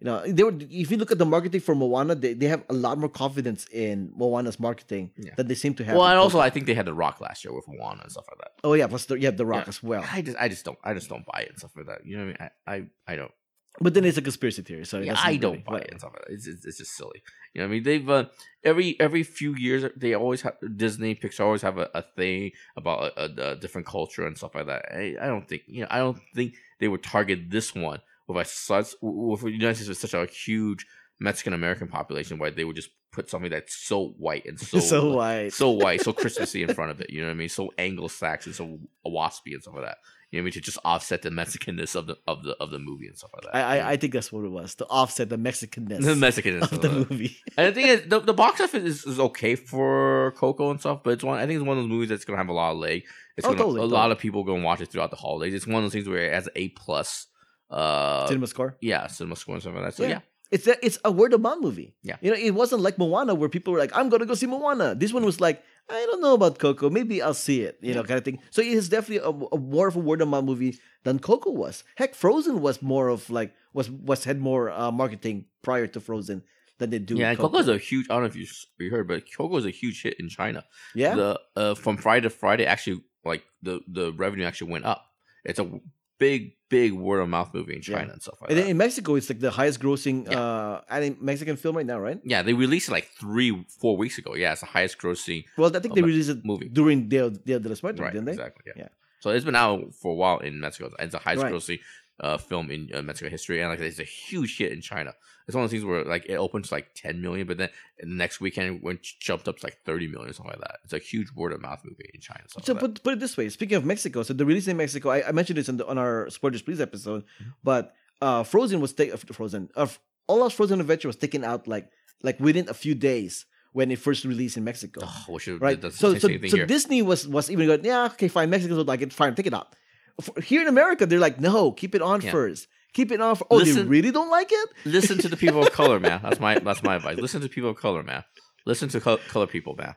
You 0.02 0.06
know, 0.06 0.24
they 0.26 0.44
were. 0.44 0.54
If 0.84 0.92
you 0.92 0.98
look 0.98 1.12
at 1.12 1.18
the 1.18 1.26
marketing 1.26 1.60
for 1.60 1.76
Moana, 1.76 2.16
they, 2.16 2.32
they 2.34 2.46
have 2.48 2.64
a 2.70 2.74
lot 2.74 2.98
more 2.98 3.10
confidence 3.10 3.68
in 3.68 4.14
Moana's 4.16 4.58
marketing 4.58 5.12
Yeah. 5.18 5.34
than 5.36 5.48
they 5.50 5.56
seem 5.56 5.74
to 5.76 5.84
have. 5.84 5.98
well, 5.98 6.08
and 6.08 6.18
also. 6.18 6.40
I 6.40 6.50
think 6.50 6.68
they 6.68 6.74
had 6.74 6.86
the 6.86 6.94
Rock 6.94 7.20
last 7.20 7.44
year 7.44 7.54
with 7.54 7.68
Moana 7.68 8.04
and 8.04 8.12
stuff 8.12 8.24
like 8.32 8.38
that. 8.40 8.52
oh 8.64 8.74
yeah, 8.76 8.88
plus 8.88 9.06
the, 9.06 9.20
you 9.20 9.26
have 9.26 9.36
the 9.36 9.46
Rock 9.46 9.66
Yeah. 9.66 9.70
as 9.76 9.84
well. 9.84 10.06
I 10.10 10.22
just, 10.22 10.38
I 10.40 10.48
just 10.48 10.64
don't, 10.64 10.78
I 10.86 10.94
just 10.94 11.10
don't 11.10 11.26
buy 11.26 11.42
it 11.42 11.50
and 11.50 11.58
stuff 11.58 11.72
like 11.76 11.88
that. 11.88 12.06
You 12.06 12.16
know 12.18 12.26
what 12.28 12.38
I 12.40 12.44
mean? 12.46 12.52
I, 12.68 12.74
I, 12.76 13.14
I 13.14 13.16
don't. 13.18 13.32
But 13.82 13.94
then 13.94 14.04
it's 14.06 14.18
a 14.18 14.22
conspiracy 14.22 14.62
theory, 14.62 14.86
so 14.86 15.00
Yeah, 15.00 15.16
I 15.18 15.38
don't 15.38 15.52
really- 15.54 15.64
buy 15.64 15.72
it 15.72 15.74
whatever. 15.74 15.92
and 15.92 16.00
stuff 16.00 16.14
like 16.14 16.26
that. 16.28 16.34
It's, 16.34 16.48
it's, 16.48 16.66
it's 16.66 16.78
just 16.80 16.96
silly. 16.98 17.22
You 17.54 17.62
know, 17.62 17.68
what 17.68 17.72
I 17.72 17.74
mean, 17.76 17.84
they've 17.84 18.10
uh, 18.10 18.26
every 18.64 19.00
every 19.00 19.24
few 19.24 19.56
years 19.56 19.86
they 19.96 20.14
always 20.16 20.42
have 20.42 20.56
Disney, 20.76 21.16
Pixar 21.16 21.46
always 21.46 21.62
have 21.62 21.78
a, 21.78 21.90
a 21.96 22.02
thing 22.02 22.52
about 22.78 23.14
a, 23.18 23.52
a, 23.52 23.56
different 23.56 23.88
culture 23.88 24.26
and 24.28 24.38
stuff 24.38 24.54
like 24.56 24.68
that. 24.68 24.86
I, 24.92 25.16
I 25.22 25.28
don't 25.28 25.48
think 25.48 25.64
you 25.68 25.82
know. 25.82 25.88
I 25.90 26.00
don't 26.00 26.20
think 26.36 26.56
they 26.80 26.88
would 26.88 27.04
target 27.04 27.50
this 27.50 27.74
one 27.74 28.00
with 28.28 28.38
a 28.38 28.46
such 28.46 28.94
with 29.02 29.42
the 29.42 29.52
United 29.52 29.76
States 29.76 29.90
with 29.90 29.98
such 29.98 30.14
a 30.14 30.26
huge 30.32 30.86
Mexican 31.20 31.54
American 31.54 31.88
population, 31.88 32.38
where 32.38 32.52
they 32.52 32.64
would 32.66 32.76
just 32.76 32.90
put 33.12 33.28
something 33.30 33.50
that's 33.50 33.76
so 33.76 34.10
white 34.20 34.46
and 34.46 34.60
so 34.72 34.80
So, 34.80 35.14
white. 35.16 35.52
so 35.54 35.72
white, 35.72 36.02
so 36.02 36.14
Christmassy 36.22 36.62
in 36.64 36.74
front 36.76 36.92
of 36.92 37.02
it. 37.02 37.10
You 37.10 37.22
know 37.22 37.28
what 37.28 37.32
I 37.34 37.36
mean? 37.38 37.50
So 37.50 37.72
Anglo-Saxon, 37.78 38.54
so 38.54 38.78
waspy 39.06 39.54
and 39.54 39.62
stuff 39.64 39.74
like 39.76 39.86
that. 39.86 39.98
You 40.32 40.40
know 40.40 40.44
what 40.44 40.44
I 40.44 40.46
mean? 40.46 40.52
To 40.54 40.62
just 40.62 40.78
offset 40.86 41.24
the 41.24 41.30
Mexicanness 41.32 41.96
of 41.96 42.06
the 42.08 42.18
of 42.28 42.44
the 42.44 42.56
of 42.60 42.70
the 42.70 42.78
movie 42.78 43.08
and 43.08 43.18
stuff 43.18 43.32
like 43.34 43.44
that. 43.44 43.56
I. 43.56 43.80
I 43.80 43.92
I 43.92 43.98
think 43.98 44.14
that's 44.14 44.32
what 44.32 44.46
it 44.46 44.52
was 44.52 44.76
to 44.76 44.86
offset 44.86 45.30
the 45.30 45.38
Mexicanness 45.38 46.04
the 46.06 46.14
Mexicanness 46.16 46.72
of 46.72 46.82
the 46.82 46.88
of 46.90 46.98
it. 47.02 47.10
movie. 47.12 47.38
And 47.58 47.68
the 47.68 47.72
thing 47.74 47.88
is, 47.88 48.02
the, 48.08 48.20
the 48.20 48.34
box 48.34 48.62
office 48.62 48.84
is, 48.84 49.06
is 49.06 49.20
okay 49.20 49.56
for 49.56 50.34
Coco 50.38 50.70
and 50.72 50.80
stuff, 50.80 51.02
but 51.04 51.12
it's 51.14 51.24
one. 51.24 51.40
I 51.40 51.48
think 51.48 51.58
it's 51.60 51.66
one 51.66 51.78
of 51.78 51.84
those 51.84 51.90
movies 51.90 52.10
that's 52.10 52.26
gonna 52.26 52.38
have 52.38 52.50
a 52.50 52.54
lot 52.54 52.72
of 52.74 52.78
leg. 52.78 53.06
It's 53.38 53.46
Oh, 53.48 53.50
gonna, 53.52 53.58
totally, 53.58 53.80
a 53.80 53.82
totally. 53.84 53.94
lot 54.02 54.12
of 54.12 54.20
people 54.20 54.44
gonna 54.44 54.64
watch 54.64 54.82
it 54.82 54.90
throughout 54.92 55.10
the 55.10 55.16
holidays. 55.18 55.54
It's 55.54 55.66
one 55.66 55.78
of 55.78 55.84
those 55.84 55.94
things 55.94 56.08
where 56.08 56.20
it 56.30 56.34
has 56.34 56.46
an 56.48 56.54
A 56.56 56.70
plus. 56.70 57.26
Uh, 57.70 58.28
Cinema 58.28 58.48
score. 58.48 58.78
yeah, 58.82 59.08
cinema 59.08 59.36
score 59.36 59.56
and 59.56 59.62
stuff 59.62 59.76
like 59.76 59.84
that. 59.86 59.94
So 59.96 60.04
Yeah. 60.04 60.10
yeah, 60.10 60.20
It's 60.52 60.66
a, 60.68 60.86
it's 60.86 60.98
a 61.06 61.12
word 61.12 61.34
of 61.34 61.42
mouth 61.42 61.60
movie. 61.62 61.96
Yeah. 62.04 62.16
You 62.22 62.32
know, 62.32 62.38
it 62.38 62.52
wasn't 62.52 62.82
like 62.82 62.98
Moana 62.98 63.36
where 63.36 63.48
people 63.50 63.74
were 63.74 63.80
like, 63.80 63.96
I'm 63.96 64.10
gonna 64.10 64.26
go 64.26 64.34
see 64.34 64.48
Moana. 64.48 64.96
This 64.96 65.14
one 65.14 65.24
was 65.24 65.40
like, 65.40 65.62
I 65.90 66.06
don't 66.06 66.22
know 66.22 66.34
about 66.34 66.60
Coco. 66.60 66.90
Maybe 66.90 67.22
I'll 67.22 67.34
see 67.34 67.62
it. 67.62 67.80
You 67.82 67.94
know, 67.94 68.04
kind 68.04 68.18
of 68.18 68.26
thing. 68.26 68.40
So 68.52 68.62
it 68.62 68.68
is 68.68 68.90
definitely 68.90 69.26
a, 69.26 69.56
a 69.56 69.60
more 69.60 69.88
of 69.88 69.96
a 69.96 70.00
word 70.00 70.22
of 70.22 70.28
mouth 70.28 70.44
movie 70.44 70.78
than 71.04 71.20
Coco 71.20 71.52
was. 71.52 71.84
Heck, 71.96 72.16
Frozen 72.16 72.62
was 72.62 72.82
more 72.82 73.10
of 73.10 73.30
like 73.30 73.54
was 73.74 73.90
was 73.90 74.24
had 74.24 74.40
more 74.40 74.70
uh, 74.70 74.92
marketing 74.92 75.46
prior 75.62 75.88
to 75.88 76.00
Frozen 76.00 76.44
than 76.78 76.90
they 76.90 77.00
do. 77.00 77.16
yeah. 77.16 77.30
and 77.32 77.40
Coco's 77.40 77.68
a 77.68 77.78
huge. 77.78 78.08
I 78.10 78.14
don't 78.14 78.24
know 78.24 78.28
if 78.28 78.36
you, 78.36 78.48
you 78.80 78.92
heard, 78.92 79.08
but 79.08 79.24
Coco 79.36 79.50
Coco's 79.50 79.66
a 79.66 79.72
huge 79.72 80.02
hit 80.02 80.20
in 80.20 80.30
China. 80.30 80.64
yeah. 80.96 81.16
The 81.16 81.40
uh, 81.56 81.76
from 81.76 81.98
Friday 81.98 82.22
to 82.22 82.30
Friday, 82.30 82.66
actually, 82.66 83.04
like 83.26 83.44
the 83.62 83.82
the 83.88 84.14
revenue 84.14 84.46
actually 84.46 84.72
went 84.72 84.86
up. 84.86 85.06
It's 85.46 85.60
a 85.60 85.80
big, 86.20 86.54
big 86.70 86.94
word 86.94 87.20
of 87.20 87.30
mouth 87.30 87.54
movie 87.54 87.76
in 87.76 87.82
China 87.82 88.06
Yeah. 88.08 88.14
and 88.14 88.22
stuff 88.22 88.36
like 88.42 88.52
and 88.52 88.60
that. 88.60 88.68
in 88.68 88.78
Mexico, 88.78 89.16
it's 89.16 89.30
like 89.30 89.40
the 89.40 89.52
highest 89.52 89.80
grossing 89.80 90.30
Yeah. 90.32 90.40
uh 90.40 90.82
anim- 90.90 91.18
Mexican 91.20 91.56
film 91.58 91.76
right 91.78 91.86
now, 91.86 92.00
right? 92.00 92.20
yeah, 92.24 92.42
they 92.44 92.54
released 92.54 92.90
it 92.90 92.92
like 92.92 93.08
three, 93.20 93.66
four 93.82 93.98
weeks 93.98 94.18
ago. 94.18 94.36
Yeah, 94.36 94.52
it's 94.52 94.62
the 94.62 94.68
highest 94.68 94.98
grossing 95.00 95.46
Well, 95.58 95.76
I 95.76 95.80
think 95.80 95.96
they 95.96 96.02
released 96.02 96.30
it 96.30 96.46
movie. 96.46 96.70
during 96.70 97.10
Dia, 97.10 97.30
Dia 97.32 97.60
de 97.60 97.70
los 97.70 97.82
Muertos, 97.84 98.02
Right, 98.02 98.14
didn't 98.14 98.26
they? 98.26 98.34
exactly. 98.34 98.64
Yeah. 98.68 98.74
Yeah. 98.84 98.88
So 99.20 99.32
it's 99.32 99.44
been 99.44 99.56
out 99.56 99.94
for 99.96 100.12
a 100.14 100.16
while 100.16 100.38
in 100.40 100.60
Mexico. 100.60 100.92
It's 101.00 101.12
the 101.12 101.20
highest 101.20 101.44
Right. 101.44 101.52
grossing 101.54 101.80
uh, 102.20 102.38
film 102.38 102.70
in 102.72 102.90
uh, 102.94 103.02
Mexico 103.02 103.30
history, 103.30 103.62
and 103.62 103.70
like 103.70 103.80
it's 103.80 104.00
a 104.00 104.04
huge 104.04 104.58
hit 104.58 104.72
in 104.72 104.82
China. 104.82 105.14
It's 105.48 105.56
one 105.56 105.64
of 105.64 105.70
those 105.70 105.80
things 105.80 105.86
where 105.86 106.04
like 106.06 106.26
it 106.28 106.36
opens 106.36 106.68
to, 106.70 106.76
like 106.76 106.94
ten 106.96 107.22
million, 107.22 107.48
but 107.48 107.58
then 107.58 107.70
the 108.00 108.06
next 108.08 108.40
weekend 108.42 108.76
it 108.76 108.84
went 108.84 109.02
jumped 109.02 109.48
up 109.48 109.58
to 109.60 109.66
like 109.66 109.78
thirty 109.86 110.08
million, 110.08 110.30
or 110.30 110.34
something 110.34 110.52
like 110.52 110.62
that. 110.62 110.80
It's 110.84 110.94
a 110.94 111.00
huge 111.00 111.32
word 111.34 111.54
of 111.54 111.62
mouth 111.62 111.82
movie 111.84 112.10
in 112.14 112.22
China. 112.22 112.42
So 112.48 112.74
like 112.74 112.80
put, 112.82 113.04
put 113.04 113.14
it 113.14 113.20
this 113.20 113.36
way. 113.38 113.50
Speaking 113.50 113.78
of 113.78 113.86
Mexico, 113.86 114.24
so 114.24 114.34
the 114.34 114.46
release 114.46 114.68
in 114.68 114.78
Mexico, 114.78 115.10
I, 115.10 115.28
I 115.28 115.32
mentioned 115.32 115.58
this 115.58 115.70
on, 115.70 115.78
the, 115.78 115.88
on 115.88 115.98
our 115.98 116.30
Spoilers 116.30 116.62
Please 116.62 116.80
episode, 116.82 117.24
Mm-hmm. 117.42 117.50
but 117.64 117.94
uh, 118.22 118.44
Frozen 118.44 118.82
was 118.82 118.94
taken. 118.94 119.18
Frozen, 119.18 119.70
uh, 119.76 119.88
Olaf's 120.28 120.56
Frozen 120.56 120.80
Adventure 120.82 121.08
was 121.08 121.16
taken 121.16 121.44
out 121.44 121.68
like 121.68 121.90
like 122.22 122.40
within 122.40 122.68
a 122.70 122.74
few 122.74 122.94
days 122.96 123.46
when 123.72 123.92
it 123.92 124.00
first 124.00 124.26
released 124.26 124.58
in 124.58 124.64
Mexico. 124.64 125.02
oh, 125.04 125.26
we 125.30 125.40
should 125.40 125.62
right. 125.62 125.82
So 125.82 126.12
the 126.12 126.20
so, 126.20 126.28
so 126.28 126.28
here. 126.28 126.66
Disney 126.66 127.02
was 127.02 127.28
was 127.28 127.50
even 127.50 127.66
going, 127.68 127.86
yeah, 127.86 128.06
okay, 128.08 128.28
fine. 128.28 128.50
Mexicans 128.50 128.78
would 128.78 128.88
like 128.88 129.02
it, 129.02 129.14
fine, 129.14 129.36
take 129.36 129.48
it 129.48 129.54
out. 129.54 129.74
For- 130.22 130.42
Here 130.42 130.62
in 130.62 130.68
America, 130.68 131.06
they're 131.06 131.20
like, 131.20 131.40
no, 131.40 131.72
keep 131.72 131.96
it 131.96 132.02
on 132.02 132.22
Yeah. 132.22 132.32
first. 132.32 132.68
Keep 132.94 133.12
it 133.12 133.22
on. 133.22 133.36
For, 133.36 133.46
oh, 133.52 133.60
they 133.64 133.82
really 133.84 134.12
don't 134.12 134.30
like 134.32 134.50
it. 134.52 134.70
Listen 134.86 135.18
to 135.20 135.28
the 135.30 135.38
people 135.38 135.62
of 135.62 135.72
color, 135.72 136.00
man. 136.08 136.20
That's 136.24 136.40
my 136.40 136.58
that's 136.60 136.82
my 136.84 136.96
advice. 136.96 137.18
Listen 137.18 137.42
to 137.42 137.50
people 137.50 137.70
of 137.70 137.78
color, 137.78 138.02
man. 138.04 138.24
Listen 138.66 138.90
to 138.90 139.00
co- 139.00 139.18
color 139.30 139.48
people, 139.48 139.76
man. 139.76 139.96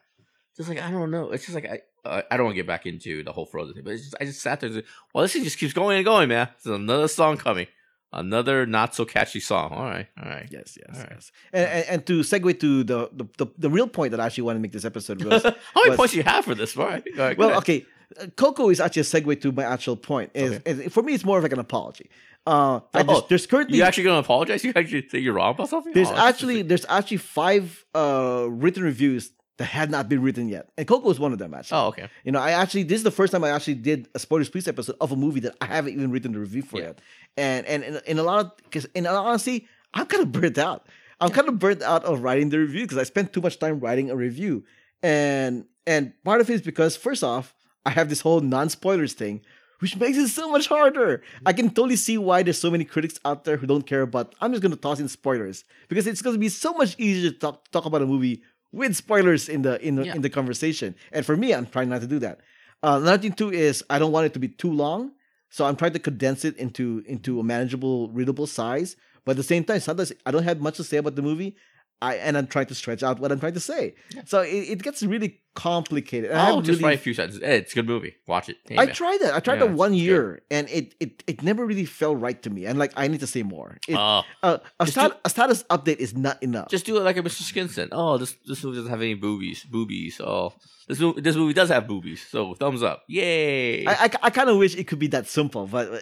Just 0.57 0.69
like 0.69 0.79
I 0.81 0.91
don't 0.91 1.11
know. 1.11 1.31
It's 1.31 1.45
just 1.47 1.55
like 1.55 1.65
I 1.67 1.81
uh, 2.09 2.23
I 2.31 2.37
don't 2.37 2.45
want 2.47 2.55
to 2.55 2.59
get 2.63 2.67
back 2.67 2.85
into 2.85 3.23
the 3.25 3.33
whole 3.33 3.47
Frozen 3.47 3.75
thing, 3.75 3.85
but 3.85 3.95
it's 3.95 4.03
just, 4.03 4.17
I 4.21 4.25
just 4.27 4.43
sat 4.43 4.61
there. 4.61 4.67
And 4.69 4.75
said, 4.77 4.85
well, 5.15 5.23
this 5.23 5.33
thing 5.33 5.45
just 5.45 5.59
keeps 5.59 5.73
going 5.73 5.97
and 5.97 6.05
going, 6.05 6.29
man. 6.29 6.49
There's 6.63 6.77
another 6.79 7.09
song 7.09 7.37
coming, 7.39 7.69
another 8.13 8.67
not 8.67 8.95
so 8.95 9.05
catchy 9.07 9.41
song. 9.41 9.73
All 9.73 9.85
right, 9.85 10.09
all 10.23 10.29
right. 10.29 10.47
Yes, 10.51 10.77
yes, 10.79 10.95
All 10.97 11.01
right. 11.01 11.13
yes. 11.15 11.33
And, 11.53 11.67
and 11.69 11.85
and 11.89 12.07
to 12.07 12.21
segue 12.21 12.61
to 12.61 12.85
the, 12.85 13.09
the 13.13 13.25
the 13.39 13.47
the 13.57 13.71
real 13.71 13.89
point 13.89 14.11
that 14.11 14.21
I 14.21 14.27
actually 14.27 14.45
want 14.45 14.57
to 14.57 14.61
make 14.61 14.73
this 14.73 14.85
episode 14.85 15.23
was 15.25 15.43
How 15.45 15.51
many 15.77 15.91
was- 15.91 15.97
points 15.97 16.13
do 16.13 16.19
you 16.19 16.25
have 16.25 16.45
for 16.45 16.55
this? 16.55 16.77
All 16.77 16.85
right. 16.87 17.03
All 17.19 17.25
right, 17.25 17.39
well, 17.39 17.57
okay. 17.59 17.87
Uh, 18.21 18.27
Coco 18.37 18.69
is 18.71 18.81
actually 18.81 19.01
a 19.03 19.05
segue 19.05 19.41
to 19.43 19.53
my 19.53 19.65
actual 19.65 19.97
point. 19.97 20.31
Is, 20.35 20.61
is- 20.65 20.93
for 20.93 21.03
me, 21.03 21.15
it's 21.15 21.25
more 21.25 21.39
of 21.39 21.43
like 21.43 21.53
an 21.53 21.59
apology. 21.59 22.11
Uh, 22.47 22.81
I 22.93 23.03
Oh, 23.03 23.05
just, 23.05 23.29
there's 23.29 23.47
currently 23.47 23.79
You 23.79 23.85
actually 23.85 24.05
gonna 24.05 24.19
apologize? 24.19 24.65
You 24.65 24.73
actually 24.75 25.03
think 25.03 25.25
you're 25.25 25.35
wrong 25.35 25.55
about 25.55 25.69
something? 25.69 25.93
there's 25.93 26.11
Oh, 26.11 26.17
actually 26.17 26.63
there's 26.63 26.85
actually 26.89 27.19
five 27.19 27.85
uh, 27.95 28.47
written 28.51 28.83
reviews 28.83 29.31
that 29.59 29.67
had 29.67 29.91
not 29.91 30.09
been 30.09 30.23
written 30.23 30.49
yet, 30.49 30.71
and 30.77 30.89
Coco 30.89 31.09
is 31.11 31.21
one 31.21 31.33
of 31.33 31.39
them. 31.39 31.55
Actually, 31.55 31.79
Oh, 31.79 31.87
okay. 31.89 32.09
you 32.25 32.33
know, 32.33 32.41
I 32.41 32.51
actually 32.53 32.83
this 32.85 32.97
is 32.97 33.05
the 33.05 33.11
first 33.13 33.33
time 33.33 33.45
I 33.45 33.51
actually 33.51 33.75
did 33.75 34.09
a 34.15 34.19
spoilers 34.19 34.49
please 34.51 34.67
episode 34.67 34.97
of 35.01 35.13
a 35.13 35.17
movie 35.17 35.41
that 35.41 35.55
I 35.61 35.67
haven't 35.67 35.93
even 35.93 36.11
written 36.11 36.33
the 36.33 36.41
review 36.41 36.63
for 36.63 36.79
Yeah. 36.79 36.87
yet, 36.87 37.01
and 37.37 37.67
and 37.67 37.85
in, 37.85 38.01
in 38.07 38.19
a 38.19 38.23
lot 38.25 38.45
of 38.47 38.57
because 38.65 38.87
in 38.95 39.07
all 39.07 39.25
honesty, 39.27 39.69
I'm 39.95 40.07
kind 40.07 40.23
of 40.23 40.33
burnt 40.33 40.59
out. 40.59 40.87
I'm 41.21 41.31
kind 41.31 41.49
of 41.49 41.61
burnt 41.61 41.83
out 41.83 42.03
of 42.05 42.23
writing 42.25 42.49
the 42.49 42.59
review 42.59 42.83
because 42.83 42.99
I 42.99 43.05
spent 43.05 43.33
too 43.33 43.41
much 43.41 43.61
time 43.61 43.79
writing 43.79 44.11
a 44.11 44.17
review, 44.17 44.65
and 45.03 45.67
and 45.87 46.13
part 46.25 46.41
of 46.41 46.51
it 46.51 46.55
is 46.55 46.63
because 46.63 46.97
first 46.97 47.23
off, 47.23 47.55
I 47.85 47.91
have 47.91 48.09
this 48.09 48.21
whole 48.21 48.41
non 48.41 48.69
spoilers 48.69 49.13
thing. 49.15 49.43
Which 49.81 49.97
makes 49.97 50.17
it 50.17 50.29
so 50.29 50.49
much 50.49 50.69
harder. 50.69 51.23
I 51.45 51.53
can 51.53 51.69
totally 51.69 51.97
see 51.97 52.17
why 52.17 52.45
there's 52.45 52.61
so 52.61 52.71
many 52.71 52.85
critics 52.85 53.19
out 53.25 53.43
there 53.43 53.57
who 53.57 53.67
don't 53.67 53.85
care 53.85 54.03
about. 54.03 54.33
I'm 54.41 54.53
just 54.53 54.63
gonna 54.63 54.77
toss 54.77 55.01
in 55.01 55.09
spoilers 55.09 55.65
because 55.89 56.07
it's 56.07 56.23
gonna 56.23 56.39
be 56.39 56.49
so 56.49 56.73
much 56.75 56.95
easier 57.01 57.33
to 57.33 57.37
talk, 57.37 57.69
talk 57.73 57.85
about 57.85 58.01
a 58.01 58.07
movie 58.07 58.43
with 58.71 58.95
spoilers 58.95 59.49
in 59.49 59.63
the 59.63 59.85
in 59.85 59.97
the 59.97 60.05
Yeah. 60.07 60.15
in 60.15 60.23
the 60.23 60.31
conversation. 60.31 60.95
And 61.11 61.27
for 61.27 61.37
me, 61.37 61.53
I'm 61.53 61.67
trying 61.67 61.89
not 61.89 62.01
to 62.03 62.07
do 62.07 62.21
that. 62.21 62.39
Uh, 62.85 63.01
another 63.03 63.21
thing 63.21 63.33
too 63.33 63.51
is 63.51 63.83
I 63.91 63.99
don't 63.99 64.13
want 64.13 64.27
it 64.27 64.33
to 64.35 64.39
be 64.39 64.47
too 64.47 64.71
long, 64.73 65.13
so 65.51 65.65
I'm 65.65 65.75
trying 65.75 65.95
to 65.95 65.99
condense 65.99 66.45
it 66.45 66.57
into 66.59 67.03
into 67.07 67.41
a 67.41 67.43
manageable, 67.43 68.09
readable 68.13 68.47
size. 68.47 68.95
But 69.25 69.33
at 69.33 69.37
the 69.39 69.43
same 69.43 69.65
time, 69.65 69.81
sometimes 69.81 70.13
I 70.25 70.31
don't 70.31 70.45
have 70.45 70.61
much 70.61 70.77
to 70.77 70.85
say 70.85 70.99
about 70.99 71.17
the 71.17 71.23
movie. 71.23 71.57
I 72.03 72.15
and 72.17 72.37
I'm 72.37 72.47
trying 72.49 72.67
to 72.67 72.75
stretch 72.75 73.03
out 73.03 73.21
what 73.21 73.31
I'm 73.33 73.41
trying 73.41 73.55
to 73.55 73.61
say. 73.73 73.95
So 74.27 74.41
it, 74.41 74.49
it 74.73 74.83
gets 74.83 75.03
really 75.03 75.39
complicated. 75.55 76.31
And 76.31 76.41
I 76.41 76.47
I'll 76.49 76.61
just 76.61 76.81
really- 76.81 76.85
write 76.91 76.99
a 76.99 77.03
few 77.03 77.15
sentences. 77.15 77.43
Hey, 77.43 77.59
it's 77.59 77.73
a 77.73 77.75
good 77.77 77.87
movie. 77.87 78.15
Watch 78.27 78.49
it. 78.49 78.57
Hey, 78.69 78.77
I 78.79 78.87
man. 78.87 78.95
tried 78.95 79.19
that. 79.23 79.35
I 79.35 79.41
tried 79.41 79.61
Yeah, 79.61 79.67
that 79.67 79.73
one 79.85 79.93
it's 79.93 80.01
good. 80.01 80.07
year, 80.07 80.43
and 80.51 80.69
it, 80.79 80.95
it 80.99 81.23
it 81.27 81.43
never 81.43 81.63
really 81.65 81.85
felt 81.85 82.19
right 82.27 82.41
to 82.43 82.51
me. 82.51 82.67
And 82.67 82.79
like 82.79 82.93
I 82.97 83.07
need 83.09 83.21
to 83.21 83.27
say 83.27 83.43
more. 83.43 83.79
It, 83.89 83.97
Oh, 83.97 84.23
uh, 84.43 84.59
a, 84.81 84.87
stat, 84.87 85.21
a 85.25 85.31
status 85.31 85.63
update 85.71 85.99
is 86.07 86.13
not 86.17 86.43
enough. 86.43 86.69
just 86.69 86.85
do 86.87 86.97
it 86.97 87.05
like 87.09 87.17
a 87.17 87.23
Mr. 87.23 87.43
Skinson. 87.43 87.89
Oh, 87.93 88.19
this 88.19 88.35
this 88.49 88.65
movie 88.65 88.77
doesn't 88.79 88.91
have 88.91 89.01
any 89.03 89.15
boobies. 89.15 89.65
Boobies. 89.65 90.21
Oh, 90.21 90.55
this 90.89 90.99
movie 90.99 91.21
this 91.21 91.37
movie 91.37 91.53
does 91.55 91.69
have 91.69 91.87
boobies. 91.87 92.21
So 92.35 92.55
thumbs 92.55 92.83
up. 92.83 93.05
Yay. 93.09 93.87
I, 93.87 93.93
I, 93.93 94.11
I 94.27 94.31
kind 94.31 94.49
of 94.51 94.57
wish 94.59 94.75
it 94.75 94.85
could 94.89 94.99
be 94.99 95.09
that 95.15 95.27
simple, 95.29 95.67
but 95.67 95.87
uh, 95.93 95.99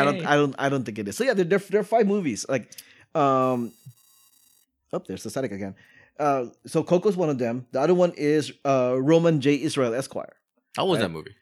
I 0.00 0.04
don't 0.04 0.26
I 0.26 0.34
don't 0.36 0.54
I 0.58 0.68
don't 0.68 0.84
think 0.84 0.98
it 0.98 1.08
is. 1.08 1.16
So 1.16 1.24
yeah, 1.24 1.34
there 1.34 1.44
there, 1.46 1.58
there 1.70 1.80
are 1.80 1.90
five 1.96 2.06
movies. 2.06 2.44
Like, 2.48 2.70
um, 3.14 3.72
oh, 4.92 5.02
there's 5.06 5.22
the 5.22 5.30
static 5.30 5.52
again. 5.52 5.74
Uh, 6.18 6.46
so 6.66 6.82
Coco's 6.82 7.16
one 7.16 7.30
of 7.30 7.38
them. 7.38 7.66
The 7.72 7.80
other 7.80 7.94
one 7.94 8.12
is 8.16 8.52
uh 8.64 8.96
Roman 8.98 9.40
J 9.40 9.60
Israel 9.62 9.94
Esquire. 9.94 10.34
How 10.76 10.86
was 10.86 10.98
right. 10.98 11.04
that 11.06 11.10
movie? 11.10 11.34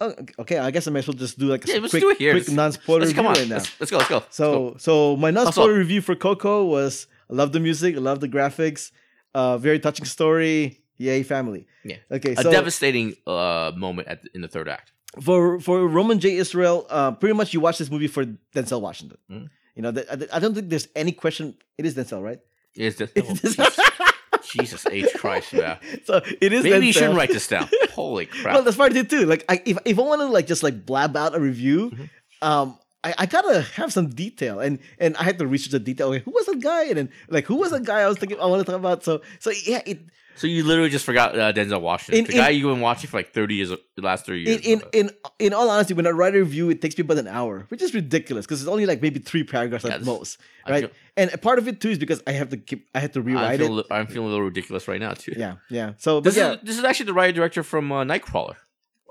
Oh, 0.00 0.14
okay, 0.38 0.58
I 0.58 0.70
guess 0.70 0.86
I 0.86 0.92
might 0.92 1.00
as 1.00 1.08
well 1.08 1.16
just 1.16 1.38
do 1.38 1.46
like 1.46 1.64
a 1.66 1.72
Yeah, 1.72 1.78
quick, 1.80 1.90
do 2.02 2.10
it 2.10 2.18
here. 2.18 2.32
quick 2.32 2.48
non-spoiler 2.52 3.00
Let's 3.00 3.10
review 3.10 3.22
come 3.22 3.26
on. 3.26 3.34
right 3.34 3.48
now. 3.48 3.56
Let's, 3.56 3.80
let's 3.80 3.90
go. 3.90 3.96
Let's 3.98 4.08
go. 4.08 4.16
Let's 4.18 4.36
So 4.36 4.70
go. 4.70 4.76
so 4.78 5.16
my 5.16 5.30
non-spoiler 5.32 5.74
review 5.74 6.00
for 6.00 6.14
Coco 6.14 6.64
was 6.64 7.06
I 7.30 7.34
love 7.34 7.50
the 7.52 7.60
music, 7.60 7.96
I 7.96 7.98
love 7.98 8.20
the 8.20 8.28
graphics, 8.28 8.92
uh, 9.34 9.58
very 9.58 9.78
touching 9.80 10.04
story. 10.04 10.80
Yay, 11.00 11.22
family. 11.22 11.66
Yeah. 11.84 11.96
Okay, 12.10 12.32
a 12.32 12.42
so 12.42 12.50
devastating 12.50 13.14
uh 13.26 13.70
moment 13.76 14.08
at 14.08 14.22
the, 14.22 14.28
in 14.34 14.40
the 14.40 14.48
third 14.48 14.68
act. 14.68 14.92
for 15.22 15.58
for 15.60 15.86
Roman 15.86 16.18
J 16.18 16.36
Israel, 16.36 16.86
uh, 16.90 17.10
pretty 17.12 17.34
much 17.34 17.52
you 17.54 17.60
watch 17.60 17.78
this 17.78 17.90
movie 17.90 18.08
for 18.08 18.24
Denzel 18.54 18.80
Washington. 18.80 19.18
Mhm. 19.30 19.48
You 19.76 19.82
know, 19.82 19.90
I, 20.12 20.36
I 20.36 20.38
don't 20.42 20.54
think 20.54 20.70
there's 20.70 20.88
any 20.96 21.12
question. 21.12 21.54
It 21.78 21.86
is 21.86 21.94
Denzel, 21.94 22.20
right? 22.22 22.40
Is 22.78 22.96
this? 22.96 23.10
Is- 23.16 23.56
Jesus 24.52 24.86
H 24.86 25.12
Christ, 25.16 25.52
yeah. 25.52 25.78
so 26.04 26.22
it 26.40 26.52
is. 26.52 26.64
Maybe 26.64 26.86
you 26.86 26.92
shouldn't 26.92 27.16
write 27.16 27.28
this 27.28 27.46
down. 27.48 27.68
Holy 27.92 28.24
crap! 28.24 28.54
Well, 28.54 28.62
that's 28.62 28.76
part 28.78 28.92
of 28.92 28.96
it 28.96 29.10
too. 29.10 29.26
Like, 29.26 29.44
I, 29.48 29.60
if 29.66 29.76
if 29.84 29.98
I 29.98 30.02
want 30.02 30.22
to 30.22 30.26
like 30.26 30.46
just 30.46 30.62
like 30.62 30.86
blab 30.86 31.16
out 31.16 31.34
a 31.34 31.40
review, 31.40 31.90
Mhm. 31.90 32.08
um, 32.40 32.78
I, 33.04 33.14
I 33.18 33.26
gotta 33.26 33.62
have 33.62 33.92
some 33.92 34.08
detail, 34.08 34.58
and 34.60 34.78
and 34.98 35.16
I 35.16 35.22
had 35.22 35.38
to 35.38 35.46
research 35.46 35.70
the 35.72 35.78
detail. 35.78 36.08
Okay, 36.08 36.22
who 36.24 36.32
was 36.32 36.46
that 36.46 36.60
guy? 36.60 36.84
And 36.86 36.96
then 36.98 37.10
like 37.28 37.44
who 37.46 37.56
was 37.56 37.70
that 37.70 37.84
guy 37.84 38.00
I 38.00 38.08
was 38.08 38.18
thinking 38.18 38.40
I 38.40 38.46
want 38.46 38.60
to 38.64 38.70
talk 38.70 38.78
about? 38.78 39.04
So 39.04 39.22
so 39.38 39.50
yeah, 39.66 39.82
it 39.86 40.00
so 40.34 40.46
you 40.46 40.62
literally 40.64 40.90
just 40.90 41.04
forgot 41.04 41.36
uh, 41.38 41.52
Denzel 41.52 41.80
Washington, 41.80 42.20
In- 42.20 42.24
the 42.26 42.32
in- 42.32 42.38
guy 42.38 42.48
you've 42.50 42.70
been 42.72 42.80
watching 42.80 43.08
for 43.10 43.16
like 43.18 43.32
thirty 43.32 43.54
years, 43.56 43.70
the 43.70 43.78
last 44.02 44.26
thirty 44.26 44.40
years. 44.40 44.60
in 44.66 44.80
in 44.80 44.82
in 44.92 45.10
in 45.38 45.52
all 45.54 45.70
honesty, 45.70 45.94
when 45.94 46.06
I 46.08 46.10
write 46.10 46.34
a 46.34 46.38
review, 46.38 46.70
it 46.70 46.80
takes 46.82 46.98
me 46.98 47.02
about 47.02 47.18
an 47.18 47.28
hour, 47.28 47.66
which 47.68 47.82
is 47.82 47.94
ridiculous 47.94 48.46
because 48.46 48.62
it's 48.62 48.68
only 48.68 48.84
like 48.86 49.00
maybe 49.00 49.20
three 49.20 49.44
paragraphs 49.44 49.84
Yeah, 49.84 49.94
at 49.94 50.02
most, 50.02 50.38
right? 50.68 50.80
feel- 50.80 50.90
and 51.16 51.32
a 51.32 51.38
part 51.38 51.58
of 51.60 51.66
it 51.68 51.80
too 51.80 51.90
is 51.90 51.98
because 51.98 52.20
I 52.26 52.32
have 52.32 52.48
to 52.50 52.56
keep 52.56 52.88
I 52.96 52.98
had 53.00 53.12
to 53.14 53.20
I'm 53.20 53.26
rewrite 53.26 53.60
it. 53.60 53.68
li- 53.70 53.84
I'm 53.92 54.06
feeling 54.08 54.26
a 54.28 54.30
little 54.30 54.44
ridiculous 54.44 54.88
right 54.88 55.00
now 55.00 55.12
too. 55.12 55.34
Yeah, 55.36 55.54
yeah. 55.70 55.92
So, 55.98 56.20
This 56.20 56.36
yeah, 56.36 56.52
is 56.54 56.58
this 56.64 56.78
is 56.78 56.84
actually 56.84 57.06
the 57.06 57.14
writer 57.14 57.32
director 57.32 57.62
from 57.62 57.90
uh, 57.92 58.02
Nightcrawler. 58.04 58.56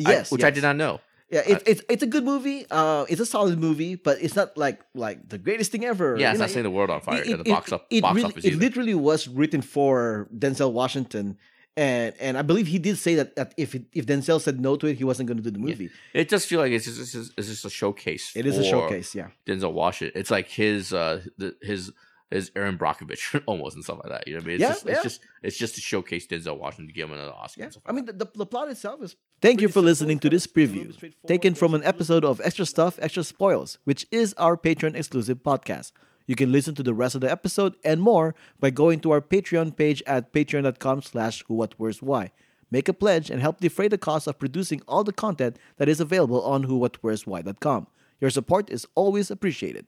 I- 0.06 0.12
yes, 0.12 0.32
which 0.32 0.44
I 0.44 0.50
did 0.52 0.64
not 0.64 0.76
know. 0.76 1.00
Yeah, 1.30 1.42
it's 1.46 1.64
it's 1.68 1.82
it's 1.90 2.04
a 2.04 2.08
good 2.08 2.24
movie. 2.24 2.66
Uh, 2.72 3.06
it's 3.10 3.20
a 3.20 3.26
solid 3.26 3.60
movie, 3.60 3.96
but 3.96 4.22
it's 4.22 4.36
not 4.36 4.58
like 4.58 4.80
like 4.94 5.28
the 5.28 5.38
greatest 5.38 5.72
thing 5.74 5.84
ever. 5.84 6.16
Yeah, 6.18 6.28
You 6.28 6.32
it's 6.32 6.40
know, 6.40 6.44
not 6.46 6.50
setting 6.52 6.64
the 6.64 6.70
world 6.72 6.90
on 6.90 7.02
fire 7.02 7.22
it- 7.22 7.28
at 7.30 7.44
the 7.44 7.50
it- 7.50 7.54
box 7.54 7.72
up 7.74 7.86
it 7.90 8.02
box 8.02 8.16
really- 8.16 8.26
office 8.30 8.46
It 8.46 8.54
either. 8.54 8.60
literally 8.60 8.94
was 8.96 9.28
written 9.28 9.62
for 9.62 10.30
Denzel 10.34 10.72
Washington, 10.72 11.38
and 11.76 12.14
and 12.22 12.38
I 12.38 12.44
believe 12.44 12.68
he 12.68 12.80
did 12.80 12.98
say 12.98 13.16
that, 13.16 13.36
that 13.36 13.54
if 13.58 13.76
it, 13.76 13.84
if 13.92 14.06
Denzel 14.06 14.40
said 14.40 14.62
no 14.62 14.78
to 14.78 14.88
it, 14.88 14.98
he 14.98 15.04
wasn't 15.04 15.28
going 15.28 15.36
to 15.38 15.44
do 15.44 15.52
the 15.52 15.60
movie. 15.60 15.90
It 16.14 16.30
just 16.30 16.48
feel 16.48 16.62
like 16.62 16.72
it's 16.72 16.86
just, 16.86 17.00
it's 17.02 17.12
just, 17.12 17.34
it's 17.38 17.48
just 17.50 17.66
a 17.66 17.70
showcase. 17.70 18.32
It 18.34 18.46
is 18.46 18.58
a 18.58 18.64
showcase, 18.64 19.14
yeah. 19.14 19.28
Denzel 19.46 19.74
Washington. 19.74 20.18
It's 20.20 20.32
like 20.32 20.48
his 20.48 20.94
uh 20.94 21.24
the, 21.38 21.56
his 21.62 21.92
his 22.32 22.52
Erin 22.56 22.78
Brockovich 22.78 23.42
almost 23.46 23.76
and 23.76 23.84
stuff 23.84 24.00
like 24.04 24.12
that. 24.12 24.28
You 24.28 24.34
know 24.34 24.40
what 24.40 24.44
I 24.44 24.48
mean? 24.48 24.56
It's 24.56 24.62
Yeah, 24.62 24.70
just 24.70 24.86
yeah. 24.86 24.92
it's 24.94 25.04
just 25.04 25.22
it's 25.44 25.58
just 25.58 25.76
to 25.76 25.82
showcase 25.82 26.28
Denzel 26.28 26.58
Washington 26.58 26.88
to 26.88 26.94
give 26.94 27.08
him 27.10 27.16
another 27.16 27.32
Oscar. 27.34 27.60
Yeah, 27.62 27.66
and 27.66 27.74
stuff 27.74 27.84
I 27.86 27.92
mean 27.92 28.06
the, 28.06 28.14
the, 28.14 28.28
the 28.36 28.46
plot 28.46 28.70
itself 28.70 29.02
is. 29.02 29.16
Thank 29.42 29.62
you 29.62 29.70
for 29.70 29.82
listening 29.82 30.20
to 30.20 30.30
this 30.30 30.48
preview, 30.48 30.94
taken 31.28 31.54
from 31.54 31.74
an 31.74 31.84
episode 31.84 32.26
of 32.26 32.42
Extra 32.44 32.66
Stuff, 32.66 32.98
Extra 33.02 33.24
Spoils, 33.24 33.78
which 33.84 34.08
is 34.12 34.34
our 34.34 34.58
Patreon 34.58 34.96
exclusive 34.96 35.44
podcast. 35.44 35.92
You 36.26 36.36
can 36.36 36.52
listen 36.52 36.76
to 36.76 36.84
the 36.84 36.94
rest 36.94 37.16
of 37.16 37.22
the 37.22 37.32
episode 37.32 37.76
and 37.86 38.02
more 38.02 38.36
by 38.60 38.70
going 38.72 39.00
to 39.02 39.12
our 39.12 39.22
Patreon 39.22 39.78
page 39.78 40.04
at 40.06 40.34
patreon.com 40.34 41.02
slash 41.04 41.44
who 41.48 41.54
what 41.54 41.76
where's 41.78 42.02
why. 42.02 42.32
Make 42.70 42.90
a 42.90 42.94
pledge 42.94 43.30
and 43.30 43.40
help 43.42 43.62
defray 43.62 43.88
the 43.88 43.98
cost 43.98 44.28
of 44.28 44.38
producing 44.40 44.82
all 44.90 45.06
the 45.06 45.14
content 45.14 45.58
that 45.78 45.88
is 45.88 46.02
available 46.02 46.44
on 46.44 46.64
who 46.64 46.78
what 46.78 46.98
where's 47.02 47.26
why.com. 47.26 47.88
Your 48.20 48.30
support 48.30 48.70
is 48.70 48.86
always 48.96 49.32
appreciated. 49.32 49.86